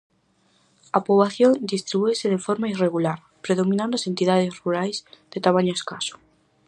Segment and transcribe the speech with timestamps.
[0.97, 4.97] A poboación distribúese de forma irregular, predominando as entidades rurais,
[5.31, 6.15] de tamaño escaso.